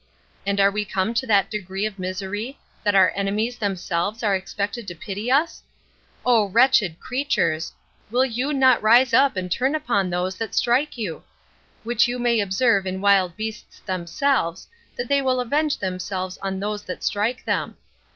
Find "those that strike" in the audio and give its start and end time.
10.09-10.97, 16.59-17.45